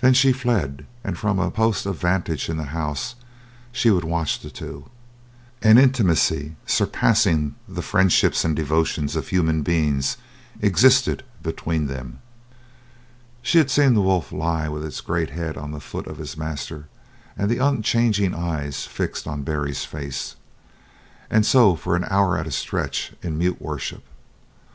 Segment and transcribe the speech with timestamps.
[0.00, 3.14] Then she fled, and from a post of vantage in the house
[3.70, 4.88] she would watch the two.
[5.60, 10.16] An intimacy surpassing the friendships and devotions of human beings
[10.62, 12.20] existed between them.
[13.42, 16.38] She had seen the wolf lie with his great head on the foot of his
[16.38, 16.88] master
[17.36, 20.36] and the unchanging eyes fixed on Barry's face
[21.28, 24.04] and so for an hour at a stretch in mute worship.